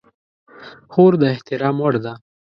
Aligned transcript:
خور 0.91 1.13
د 1.21 1.23
احترام 1.33 1.75
وړ 1.81 1.93
ده. 2.05 2.13